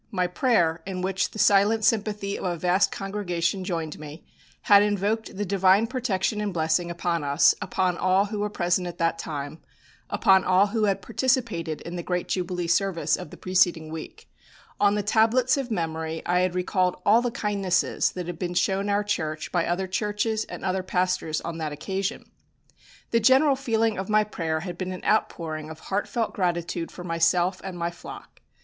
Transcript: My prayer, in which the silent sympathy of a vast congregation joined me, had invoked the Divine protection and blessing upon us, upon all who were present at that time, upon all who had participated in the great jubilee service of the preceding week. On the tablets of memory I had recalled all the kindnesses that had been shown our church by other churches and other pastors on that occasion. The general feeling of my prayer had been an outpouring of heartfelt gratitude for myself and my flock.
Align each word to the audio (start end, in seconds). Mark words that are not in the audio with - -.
My 0.09 0.25
prayer, 0.25 0.81
in 0.87 1.03
which 1.03 1.29
the 1.29 1.37
silent 1.37 1.85
sympathy 1.85 2.35
of 2.35 2.43
a 2.43 2.57
vast 2.57 2.91
congregation 2.91 3.63
joined 3.63 3.99
me, 3.99 4.25
had 4.63 4.81
invoked 4.81 5.37
the 5.37 5.45
Divine 5.45 5.85
protection 5.85 6.41
and 6.41 6.51
blessing 6.51 6.89
upon 6.89 7.23
us, 7.23 7.53
upon 7.61 7.99
all 7.99 8.25
who 8.25 8.39
were 8.39 8.49
present 8.49 8.87
at 8.87 8.97
that 8.97 9.19
time, 9.19 9.59
upon 10.09 10.43
all 10.43 10.65
who 10.65 10.85
had 10.85 11.03
participated 11.03 11.81
in 11.81 11.97
the 11.97 12.01
great 12.01 12.27
jubilee 12.27 12.65
service 12.65 13.15
of 13.15 13.29
the 13.29 13.37
preceding 13.37 13.91
week. 13.91 14.27
On 14.79 14.95
the 14.95 15.03
tablets 15.03 15.55
of 15.55 15.69
memory 15.69 16.23
I 16.25 16.39
had 16.39 16.55
recalled 16.55 16.99
all 17.05 17.21
the 17.21 17.29
kindnesses 17.29 18.09
that 18.13 18.25
had 18.25 18.39
been 18.39 18.55
shown 18.55 18.89
our 18.89 19.03
church 19.03 19.51
by 19.51 19.67
other 19.67 19.85
churches 19.85 20.45
and 20.45 20.65
other 20.65 20.81
pastors 20.81 21.41
on 21.41 21.59
that 21.59 21.73
occasion. 21.73 22.25
The 23.11 23.19
general 23.19 23.55
feeling 23.55 23.99
of 23.99 24.09
my 24.09 24.23
prayer 24.23 24.61
had 24.61 24.79
been 24.79 24.93
an 24.93 25.05
outpouring 25.05 25.69
of 25.69 25.79
heartfelt 25.79 26.33
gratitude 26.33 26.89
for 26.91 27.03
myself 27.03 27.61
and 27.63 27.77
my 27.77 27.91
flock. 27.91 28.41